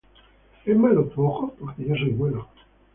¿es 0.65 0.75
malo 0.75 1.03
tu 1.09 1.23
ojo, 1.23 1.53
porque 1.59 1.83
yo 1.85 1.93
soy 1.93 2.09
bueno? 2.09 2.47